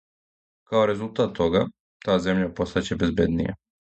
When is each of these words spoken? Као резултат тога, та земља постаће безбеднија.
Као 0.69 0.85
резултат 0.91 1.35
тога, 1.41 1.61
та 2.07 2.17
земља 2.27 2.49
постаће 2.61 3.01
безбеднија. 3.05 3.57